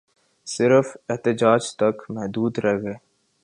صرف 0.47 0.87
احتجاج 1.09 1.63
تک 1.75 1.95
محدود 2.09 2.53
رہ 2.59 2.75
گئے 2.83 2.95